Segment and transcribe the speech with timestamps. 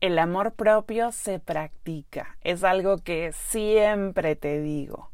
[0.00, 2.38] El amor propio se practica.
[2.40, 5.10] Es algo que siempre te digo.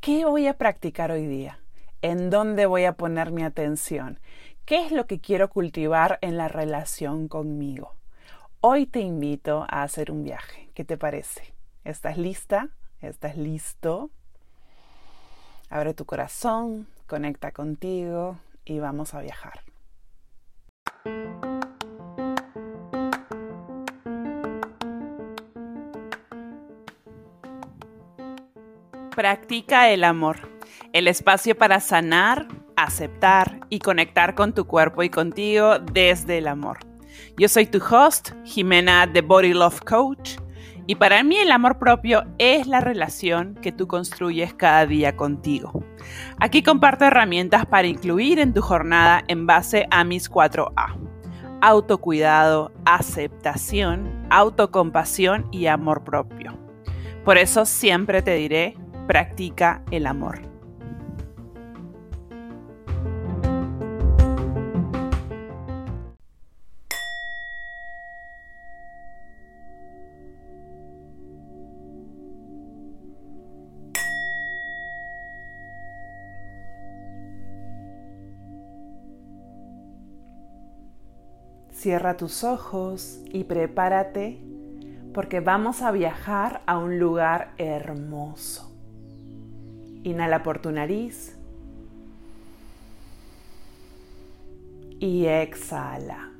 [0.00, 1.58] ¿Qué voy a practicar hoy día?
[2.00, 4.18] ¿En dónde voy a poner mi atención?
[4.64, 7.96] ¿Qué es lo que quiero cultivar en la relación conmigo?
[8.62, 10.70] Hoy te invito a hacer un viaje.
[10.72, 11.52] ¿Qué te parece?
[11.84, 12.70] ¿Estás lista?
[13.02, 14.08] ¿Estás listo?
[15.68, 19.60] Abre tu corazón, conecta contigo y vamos a viajar.
[29.14, 30.38] Practica el amor,
[30.92, 36.78] el espacio para sanar, aceptar y conectar con tu cuerpo y contigo desde el amor.
[37.38, 40.38] Yo soy tu host, Jimena The Body Love Coach,
[40.88, 45.84] y para mí el amor propio es la relación que tú construyes cada día contigo.
[46.40, 50.98] Aquí comparto herramientas para incluir en tu jornada en base a mis 4A.
[51.60, 56.58] Autocuidado, aceptación, autocompasión y amor propio.
[57.24, 60.40] Por eso siempre te diré, practica el amor.
[81.70, 84.40] Cierra tus ojos y prepárate
[85.12, 88.73] porque vamos a viajar a un lugar hermoso.
[90.04, 91.34] Inhala por tu nariz
[95.00, 96.30] y exhala.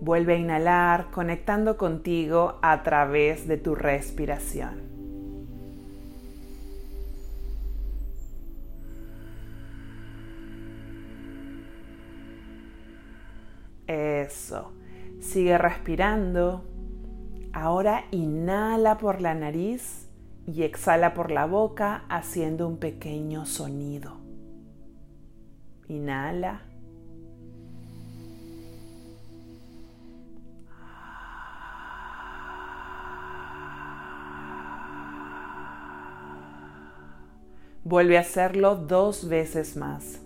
[0.00, 4.80] Vuelve a inhalar conectando contigo a través de tu respiración.
[13.86, 14.77] Eso.
[15.20, 16.64] Sigue respirando.
[17.52, 20.08] Ahora inhala por la nariz
[20.46, 24.16] y exhala por la boca haciendo un pequeño sonido.
[25.88, 26.62] Inhala.
[37.84, 40.20] Vuelve a hacerlo dos veces más.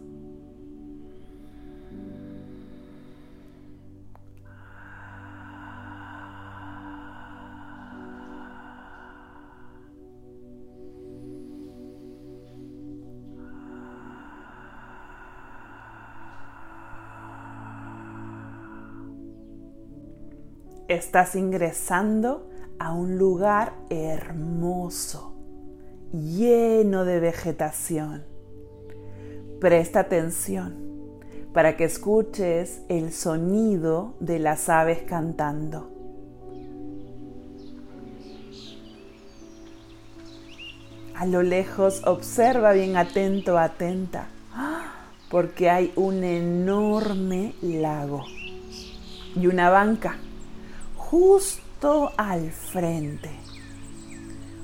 [20.93, 25.33] Estás ingresando a un lugar hermoso,
[26.13, 28.25] lleno de vegetación.
[29.59, 30.77] Presta atención
[31.55, 35.91] para que escuches el sonido de las aves cantando.
[41.15, 44.29] A lo lejos observa bien atento, atenta,
[45.31, 48.25] porque hay un enorme lago
[49.35, 50.19] y una banca
[51.13, 53.29] justo al frente.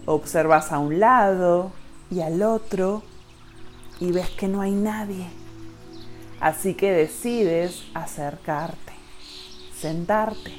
[0.06, 1.72] Observas a un lado
[2.10, 3.02] y al otro
[4.00, 5.26] y ves que no hay nadie.
[6.40, 8.94] Así que decides acercarte,
[9.76, 10.50] sentarte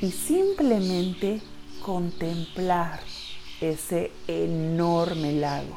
[0.00, 1.40] y simplemente
[1.84, 2.98] contemplar
[3.60, 5.76] ese enorme lago.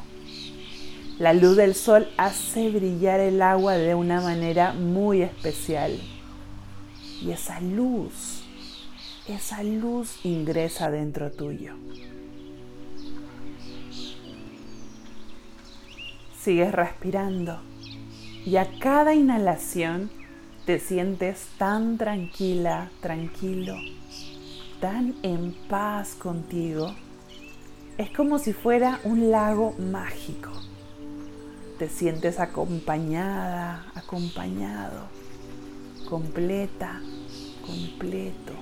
[1.20, 6.02] La luz del sol hace brillar el agua de una manera muy especial.
[7.22, 8.45] Y esa luz
[9.28, 11.74] esa luz ingresa dentro tuyo.
[16.40, 17.59] Sigues respirando
[18.46, 20.12] y a cada inhalación
[20.68, 23.75] te sientes tan tranquila, tranquilo,
[24.80, 26.94] tan en paz contigo.
[27.97, 30.52] Es como si fuera un lago mágico.
[31.79, 35.08] Te sientes acompañada, acompañado,
[36.08, 37.02] completa,
[37.66, 38.53] completo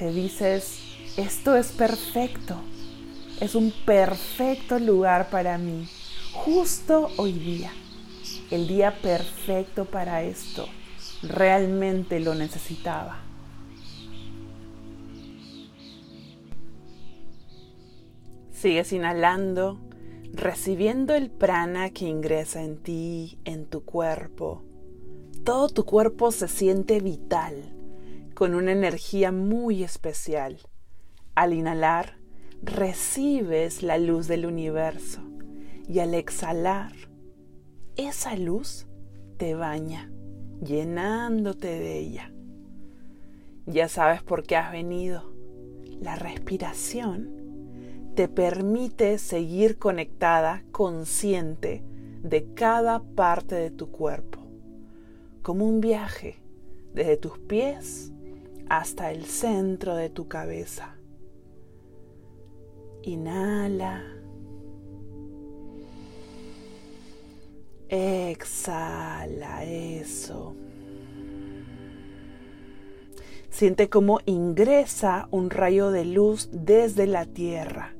[0.00, 0.80] te dices,
[1.18, 2.56] esto es perfecto,
[3.38, 5.86] es un perfecto lugar para mí,
[6.32, 7.70] justo hoy día,
[8.50, 10.64] el día perfecto para esto,
[11.22, 13.18] realmente lo necesitaba.
[18.52, 19.78] Sigues inhalando,
[20.32, 24.64] recibiendo el prana que ingresa en ti, en tu cuerpo.
[25.44, 27.79] Todo tu cuerpo se siente vital
[28.40, 30.60] con una energía muy especial.
[31.34, 32.16] Al inhalar,
[32.62, 35.20] recibes la luz del universo
[35.86, 36.90] y al exhalar,
[37.96, 38.86] esa luz
[39.36, 40.10] te baña,
[40.64, 42.32] llenándote de ella.
[43.66, 45.34] Ya sabes por qué has venido.
[46.00, 51.84] La respiración te permite seguir conectada, consciente
[52.22, 54.40] de cada parte de tu cuerpo,
[55.42, 56.36] como un viaje
[56.94, 58.14] desde tus pies
[58.70, 60.94] hasta el centro de tu cabeza.
[63.02, 64.04] Inhala.
[67.88, 70.54] Exhala eso.
[73.50, 77.96] Siente cómo ingresa un rayo de luz desde la tierra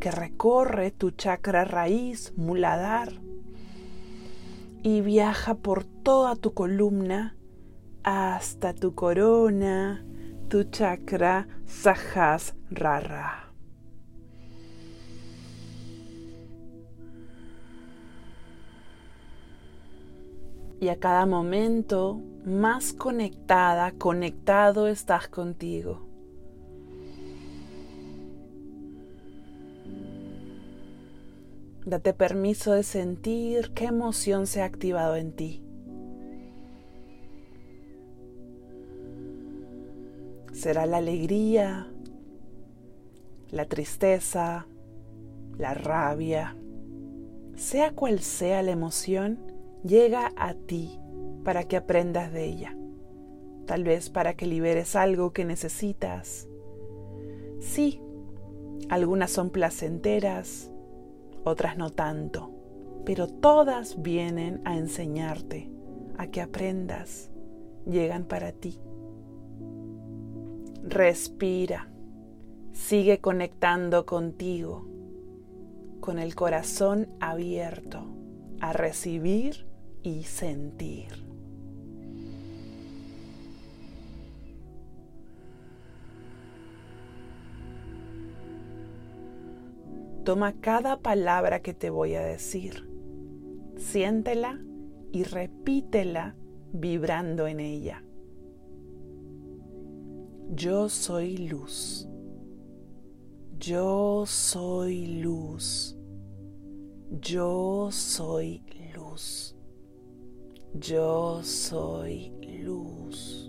[0.00, 3.14] que recorre tu chakra raíz muladar
[4.82, 7.36] y viaja por toda tu columna
[8.02, 10.04] hasta tu corona,
[10.50, 13.52] tu chakra Sahasrara.
[20.80, 26.04] Y a cada momento más conectada, conectado estás contigo.
[31.86, 35.69] Date permiso de sentir qué emoción se ha activado en ti.
[40.60, 41.90] Será la alegría,
[43.50, 44.66] la tristeza,
[45.56, 46.54] la rabia.
[47.56, 49.38] Sea cual sea la emoción,
[49.84, 51.00] llega a ti
[51.44, 52.76] para que aprendas de ella.
[53.64, 56.46] Tal vez para que liberes algo que necesitas.
[57.60, 58.02] Sí,
[58.90, 60.70] algunas son placenteras,
[61.42, 62.50] otras no tanto,
[63.06, 65.70] pero todas vienen a enseñarte,
[66.18, 67.30] a que aprendas,
[67.86, 68.78] llegan para ti.
[70.90, 71.88] Respira,
[72.72, 74.88] sigue conectando contigo,
[76.00, 78.08] con el corazón abierto
[78.60, 79.68] a recibir
[80.02, 81.24] y sentir.
[90.24, 92.90] Toma cada palabra que te voy a decir,
[93.76, 94.58] siéntela
[95.12, 96.34] y repítela
[96.72, 98.02] vibrando en ella.
[100.52, 102.08] Yo soy luz.
[103.60, 105.96] Yo soy luz.
[107.20, 108.60] Yo soy
[108.92, 109.54] luz.
[110.74, 112.32] Yo soy
[112.64, 113.48] luz.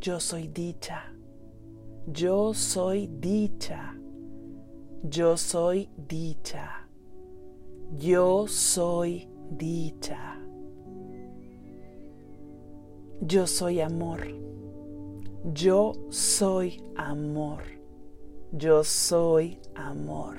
[0.00, 1.12] Yo soy dicha.
[2.06, 3.96] Yo soy dicha.
[5.02, 6.86] Yo soy dicha.
[7.98, 10.38] Yo soy dicha.
[13.20, 14.40] Yo soy amor.
[15.44, 17.62] Yo soy amor.
[18.52, 20.36] Yo soy amor.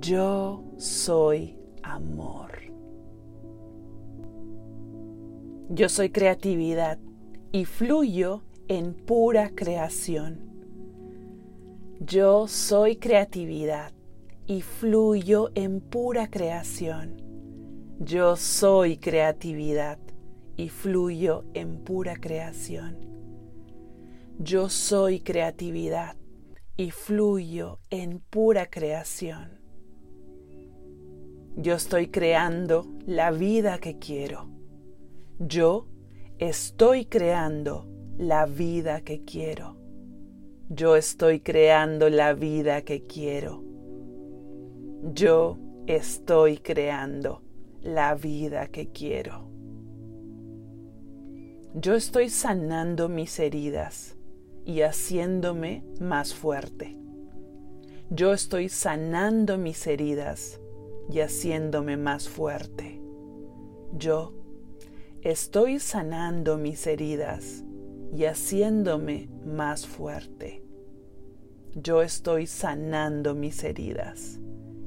[0.00, 2.50] Yo soy amor.
[5.70, 6.98] Yo soy creatividad
[7.52, 10.40] y fluyo en pura creación.
[12.00, 13.92] Yo soy creatividad
[14.46, 17.22] y fluyo en pura creación.
[18.00, 19.98] Yo soy creatividad
[20.58, 22.98] y fluyo en pura creación.
[24.38, 26.16] Yo soy creatividad
[26.76, 29.60] y fluyo en pura creación.
[31.56, 34.50] Yo estoy creando la vida que quiero.
[35.38, 35.86] Yo
[36.38, 37.86] estoy creando
[38.18, 39.76] la vida que quiero.
[40.68, 43.62] Yo estoy creando la vida que quiero.
[45.14, 47.42] Yo estoy creando
[47.80, 49.47] la vida que quiero.
[51.74, 54.16] Yo estoy sanando mis heridas
[54.64, 56.96] y haciéndome más fuerte.
[58.08, 60.60] Yo estoy sanando mis heridas
[61.10, 63.02] y haciéndome más fuerte.
[63.92, 64.32] Yo
[65.20, 67.64] estoy sanando mis heridas
[68.14, 70.64] y haciéndome más fuerte.
[71.74, 74.40] Yo estoy sanando mis heridas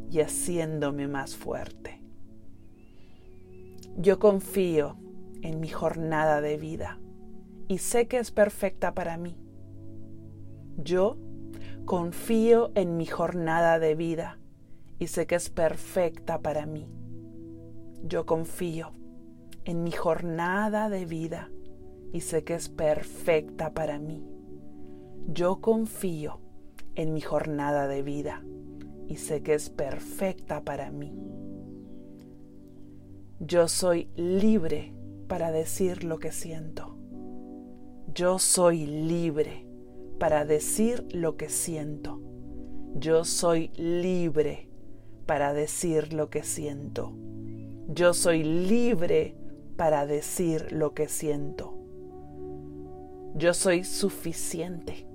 [0.09, 2.01] y haciéndome más fuerte.
[3.97, 4.97] Yo confío
[5.41, 6.99] en mi jornada de vida
[7.67, 9.37] y sé que es perfecta para mí.
[10.77, 11.17] Yo
[11.85, 14.39] confío en mi jornada de vida
[14.99, 16.87] y sé que es perfecta para mí.
[18.03, 18.91] Yo confío
[19.65, 21.49] en mi jornada de vida
[22.13, 24.23] y sé que es perfecta para mí.
[25.27, 26.39] Yo confío
[26.95, 28.43] en mi jornada de vida
[29.07, 31.13] y sé que es perfecta para mí.
[33.39, 34.93] Yo soy libre
[35.31, 36.97] para decir lo que siento.
[38.13, 39.65] Yo soy libre
[40.19, 42.19] para decir lo que siento.
[42.95, 44.67] Yo soy libre
[45.25, 47.13] para decir lo que siento.
[47.87, 49.37] Yo soy libre
[49.77, 51.77] para decir lo que siento.
[53.33, 55.07] Yo soy suficiente.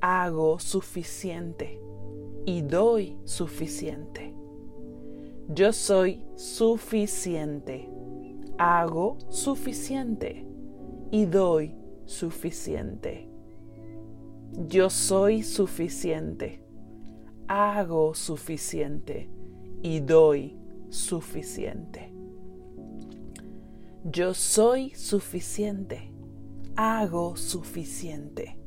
[0.00, 1.80] Hago suficiente
[2.46, 4.34] y doy suficiente.
[5.46, 7.88] Yo soy suficiente.
[8.58, 10.46] Hago suficiente
[11.10, 11.74] y doy
[12.06, 13.28] suficiente.
[14.66, 16.64] Yo soy suficiente.
[17.46, 19.30] Hago suficiente
[19.82, 20.58] y doy
[20.90, 22.12] suficiente.
[24.04, 26.12] Yo soy suficiente.
[26.76, 28.58] Hago suficiente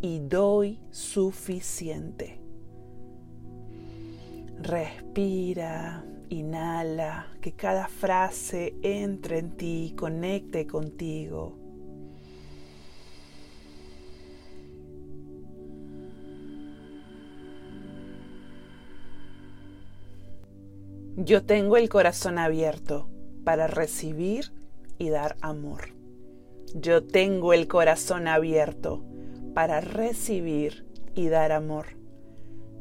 [0.00, 2.40] y doy suficiente.
[4.62, 11.58] Respira, inhala, que cada frase entre en ti, conecte contigo.
[21.16, 23.10] Yo tengo el corazón abierto
[23.44, 24.52] para recibir
[24.96, 25.88] y dar amor.
[26.74, 29.04] Yo tengo el corazón abierto
[29.52, 31.86] para recibir y dar amor.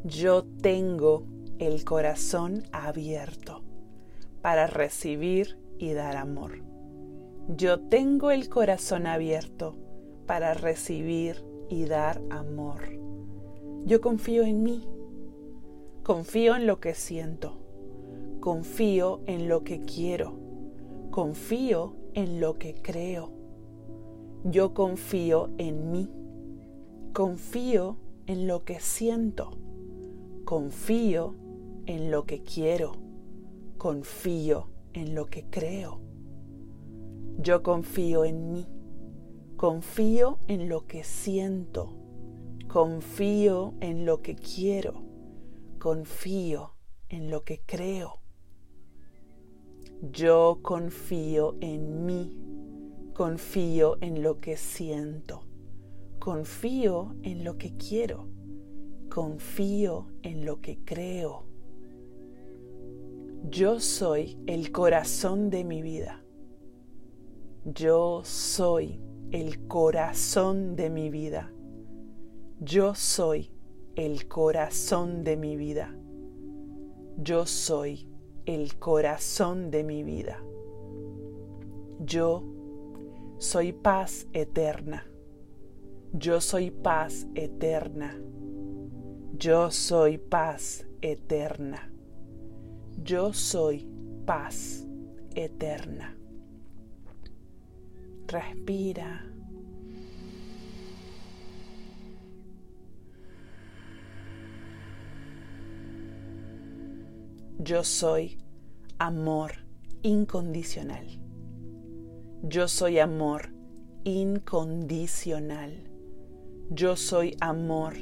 [0.05, 1.25] Yo tengo
[1.59, 3.63] el corazón abierto
[4.41, 6.63] para recibir y dar amor.
[7.49, 9.75] Yo tengo el corazón abierto
[10.25, 12.81] para recibir y dar amor.
[13.85, 14.87] Yo confío en mí.
[16.03, 17.59] Confío en lo que siento.
[18.39, 20.39] Confío en lo que quiero.
[21.11, 23.31] Confío en lo que creo.
[24.45, 26.09] Yo confío en mí.
[27.13, 27.97] Confío
[28.27, 29.57] en lo que siento.
[30.45, 31.35] Confío
[31.89, 32.91] en lo que quiero.
[33.79, 35.99] Confío en lo que creo.
[37.39, 38.67] Yo confío en mí.
[39.57, 41.97] Confío en lo que siento.
[42.67, 45.01] Confío en lo que quiero.
[45.79, 46.75] Confío
[47.09, 48.19] en lo que creo.
[50.13, 52.37] Yo confío en mí,
[53.13, 55.41] confío en lo que siento,
[56.19, 58.29] confío en lo que quiero,
[59.09, 61.48] confío en lo que creo.
[63.47, 66.23] Yo soy el corazón de mi vida.
[67.63, 68.99] Yo soy
[69.31, 71.51] el corazón de mi vida.
[72.59, 73.51] Yo soy
[73.95, 75.95] el corazón de mi vida.
[77.17, 78.07] Yo soy
[78.45, 80.43] el corazón de mi vida.
[81.99, 82.43] Yo
[83.37, 85.05] soy paz eterna.
[86.11, 88.19] Yo soy paz eterna.
[89.33, 91.88] Yo soy paz eterna.
[93.03, 93.87] Yo soy
[94.25, 94.85] paz
[95.33, 96.15] eterna.
[98.27, 99.25] Respira.
[107.57, 108.37] Yo soy
[108.99, 109.51] amor
[110.03, 111.07] incondicional.
[112.43, 113.49] Yo soy amor
[114.03, 115.89] incondicional.
[116.69, 117.95] Yo soy amor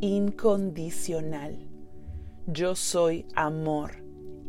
[0.00, 1.68] incondicional.
[2.46, 4.01] Yo soy amor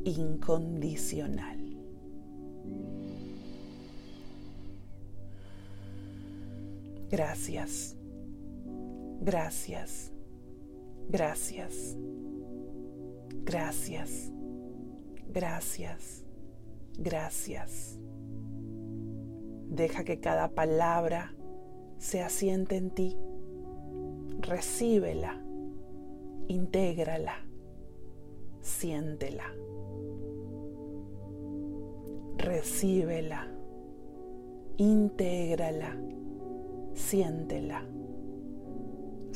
[0.06, 1.60] incondicional.
[7.10, 7.96] Gracias.
[9.22, 10.12] Gracias.
[11.10, 11.96] Gracias.
[13.44, 14.34] Gracias.
[15.34, 16.24] Gracias,
[16.96, 17.98] gracias.
[19.68, 21.34] Deja que cada palabra
[21.98, 23.18] se asiente en ti.
[24.42, 25.42] Recíbela,
[26.48, 27.40] intégrala,
[28.62, 29.63] siéntela.
[32.44, 33.48] Recíbela,
[34.78, 35.96] intégrala,
[36.94, 37.82] siéntela.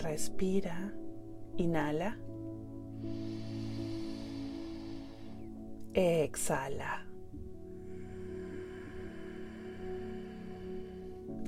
[0.04, 0.94] Respira,
[1.58, 2.18] inhala.
[5.94, 7.06] Exhala.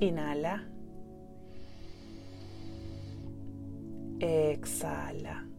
[0.00, 0.64] Inhala.
[4.18, 5.49] Exhala.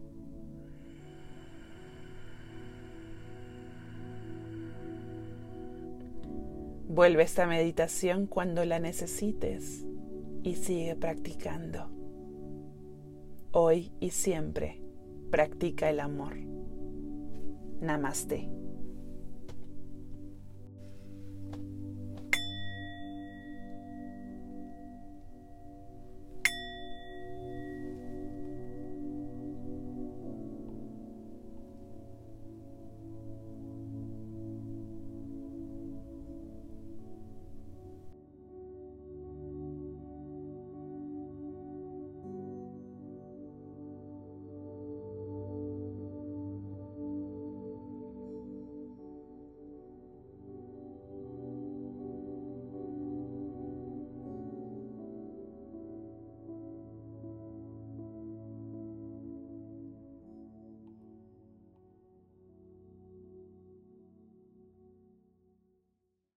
[6.92, 9.82] Vuelve esta meditación cuando la necesites
[10.42, 11.88] y sigue practicando.
[13.50, 14.82] Hoy y siempre
[15.30, 16.36] practica el amor.
[17.80, 18.61] Namaste.